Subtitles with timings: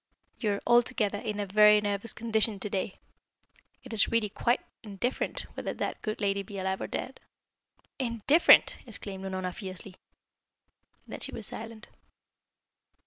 [0.39, 2.97] You are altogether in a very nervous condition to day.
[3.83, 7.19] It is really quite indifferent whether that good lady be alive or dead."
[7.99, 9.93] "Indifferent!" exclaimed Unorna fiercely.
[11.05, 11.87] Then she was silent.